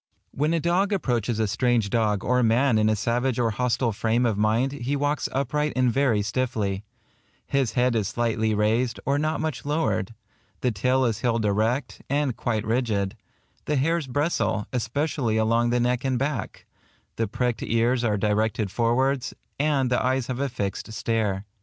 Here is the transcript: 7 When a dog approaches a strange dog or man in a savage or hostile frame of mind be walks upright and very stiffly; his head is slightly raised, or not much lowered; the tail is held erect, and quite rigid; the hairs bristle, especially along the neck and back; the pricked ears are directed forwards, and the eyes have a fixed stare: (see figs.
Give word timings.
7 0.31 0.39
When 0.39 0.53
a 0.55 0.59
dog 0.59 0.91
approaches 0.91 1.37
a 1.37 1.47
strange 1.47 1.91
dog 1.91 2.23
or 2.23 2.41
man 2.41 2.79
in 2.79 2.89
a 2.89 2.95
savage 2.95 3.37
or 3.37 3.51
hostile 3.51 3.91
frame 3.91 4.25
of 4.25 4.35
mind 4.35 4.71
be 4.83 4.95
walks 4.95 5.29
upright 5.31 5.73
and 5.75 5.91
very 5.93 6.23
stiffly; 6.23 6.83
his 7.45 7.73
head 7.73 7.95
is 7.95 8.07
slightly 8.07 8.55
raised, 8.55 8.99
or 9.05 9.19
not 9.19 9.39
much 9.39 9.63
lowered; 9.63 10.15
the 10.61 10.71
tail 10.71 11.05
is 11.05 11.21
held 11.21 11.45
erect, 11.45 12.01
and 12.09 12.35
quite 12.35 12.65
rigid; 12.65 13.15
the 13.65 13.75
hairs 13.75 14.07
bristle, 14.07 14.65
especially 14.73 15.37
along 15.37 15.69
the 15.69 15.79
neck 15.79 16.03
and 16.03 16.17
back; 16.17 16.65
the 17.17 17.27
pricked 17.27 17.61
ears 17.61 18.03
are 18.03 18.17
directed 18.17 18.71
forwards, 18.71 19.35
and 19.59 19.91
the 19.91 20.03
eyes 20.03 20.25
have 20.25 20.39
a 20.39 20.49
fixed 20.49 20.91
stare: 20.91 21.41
(see 21.43 21.43
figs. 21.43 21.57